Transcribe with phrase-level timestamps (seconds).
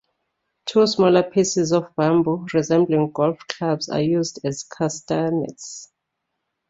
[0.65, 5.91] Two smaller pieces of bamboo resembling golf clubs are used as Castanets.